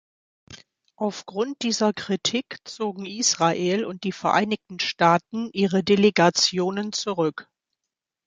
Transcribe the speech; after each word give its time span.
Auf 0.95 1.27
Grund 1.27 1.61
dieser 1.61 1.93
Kritik 1.93 2.57
zogen 2.63 3.05
Israel 3.05 3.85
und 3.85 4.03
die 4.03 4.11
Vereinigten 4.11 4.79
Staaten 4.79 5.51
ihre 5.53 5.83
Delegationen 5.83 6.91
zurück. 6.91 7.47